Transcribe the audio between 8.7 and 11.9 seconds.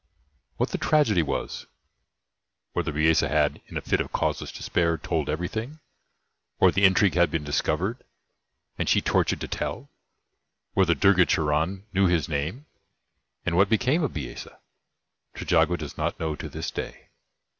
and she tortured to tell, whether Durga Charan